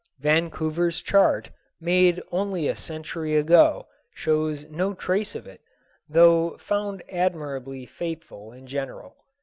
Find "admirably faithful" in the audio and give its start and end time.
7.07-8.51